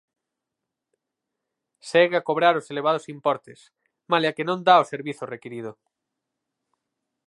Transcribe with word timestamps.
Segue 1.89 2.17
a 2.17 2.25
cobrar 2.29 2.53
os 2.61 2.69
elevados 2.73 3.05
importes, 3.15 3.59
malia 4.11 4.35
que 4.35 4.47
non 4.49 4.59
dá 4.67 4.75
o 4.83 4.89
servizo 4.93 5.23
requirido. 5.33 5.71